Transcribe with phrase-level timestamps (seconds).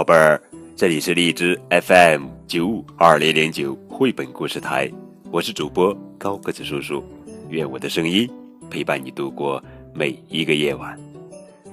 [0.00, 0.40] 宝贝儿，
[0.74, 4.90] 这里是荔枝 FM 九五二零零九绘本故事台，
[5.30, 7.04] 我是主播高个子叔叔，
[7.50, 8.26] 愿我的声音
[8.70, 9.62] 陪伴你度过
[9.92, 10.98] 每一个夜晚。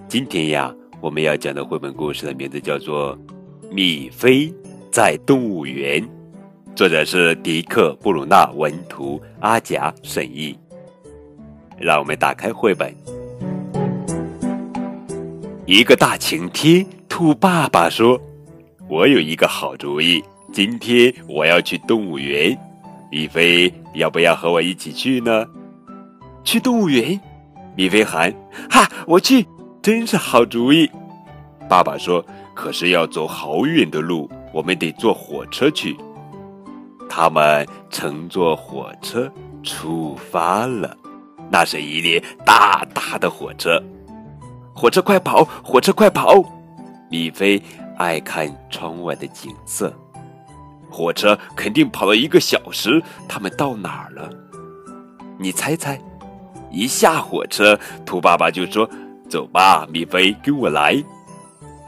[0.10, 3.18] 今天呀，我们要讲的绘本故事的名字叫做
[3.72, 4.54] 《米菲
[4.92, 6.04] 在动物园》，
[6.76, 10.54] 作者是迪克·布鲁纳文图，阿贾审译。
[11.80, 12.94] 让我们打开绘本。
[15.66, 16.86] 一个大晴天，
[17.18, 18.22] 兔爸爸说
[18.88, 22.56] ：“我有一个好主意，今天我要去动物园。
[23.10, 25.44] 米菲，要不要和我一起去呢？”
[26.46, 27.20] 去动物园，
[27.76, 28.32] 米菲喊
[28.70, 29.44] ：“哈，我去！
[29.82, 30.88] 真是好主意。”
[31.68, 35.98] 爸爸说：“可是要走好远的路，我们得坐火车去。”
[37.10, 39.28] 他们乘坐火车
[39.64, 40.96] 出发了，
[41.50, 43.84] 那是一列大大的火车。
[44.76, 45.44] 火车快跑！
[45.64, 46.44] 火车快跑！
[47.10, 47.62] 米菲
[47.98, 49.94] 爱看窗外的景色。
[50.90, 54.30] 火车肯定跑了一个小时，他们到哪儿了？
[55.38, 56.00] 你猜猜？
[56.72, 58.90] 一下火车，兔爸爸就说
[59.30, 61.02] ：“走吧，米菲，跟我来。”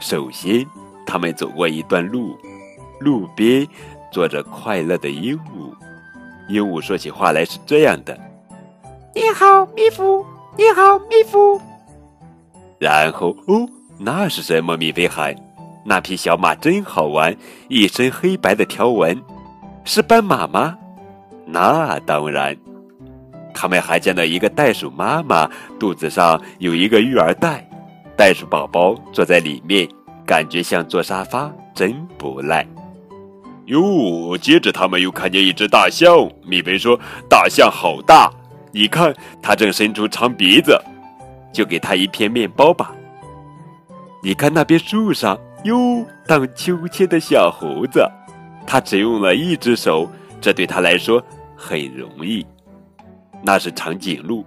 [0.00, 0.66] 首先，
[1.06, 2.36] 他们走过一段路，
[3.00, 3.66] 路边
[4.10, 5.74] 坐着快乐的鹦鹉。
[6.48, 8.18] 鹦鹉说起话来是这样的
[9.14, 10.24] ：“你好，米夫！
[10.56, 11.60] 你好，米夫！”
[12.78, 13.68] 然后哦，
[14.02, 14.78] 那是什么？
[14.78, 15.36] 米菲喊
[15.84, 17.36] ：“那匹小马真好玩，
[17.68, 19.22] 一身黑白的条纹，
[19.84, 20.78] 是斑马吗？”
[21.44, 22.56] 那当然。
[23.52, 25.46] 他们还见到一个袋鼠妈妈，
[25.78, 27.68] 肚子上有一个育儿袋，
[28.16, 29.86] 袋鼠宝宝坐在里面，
[30.24, 32.66] 感觉像坐沙发，真不赖。
[33.66, 36.26] 哟，接着他们又看见一只大象。
[36.42, 36.98] 米菲说
[37.28, 38.32] ：“大象好大，
[38.72, 40.80] 你看，它正伸出长鼻子。”
[41.52, 42.92] 就给它一片面包吧。
[44.22, 48.06] 你看那边树上哟，荡秋千的小猴子，
[48.66, 50.10] 他只用了一只手，
[50.40, 51.22] 这对他来说
[51.56, 52.44] 很容易。
[53.42, 54.44] 那是长颈鹿。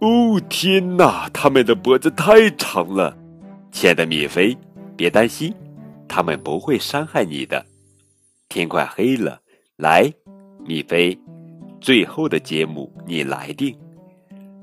[0.00, 3.16] 哦天哪，他们的脖子太长了。
[3.70, 4.56] 亲爱的米菲，
[4.96, 5.54] 别担心，
[6.08, 7.64] 他们不会伤害你的。
[8.48, 9.38] 天快黑了，
[9.76, 10.10] 来，
[10.64, 11.18] 米菲，
[11.80, 13.76] 最后的节目你来定，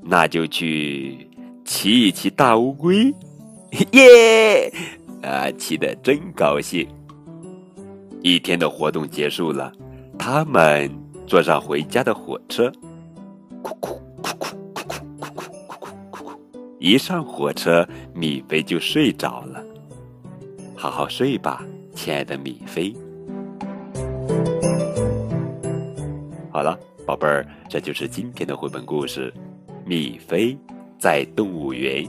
[0.02, 1.28] 那就去。
[1.64, 3.12] 骑一骑大乌龟，
[3.92, 4.72] 耶！
[5.22, 6.86] 啊，骑得真高兴。
[8.22, 9.72] 一天的活动结束了，
[10.18, 10.90] 他们
[11.26, 12.72] 坐上回家的火车。
[13.62, 16.40] 哭哭哭哭哭哭哭哭哭哭哭。
[16.78, 19.62] 一上火车，米菲就睡着了。
[20.76, 22.94] 好好睡吧，亲爱的米菲。
[26.50, 29.32] 好了，宝贝儿，这就是今天的绘本故事，
[29.84, 30.56] 米菲。
[30.98, 32.08] 在动物园，